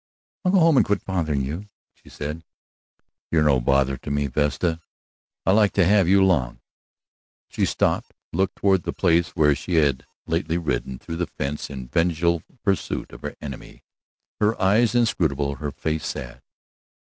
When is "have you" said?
5.85-6.23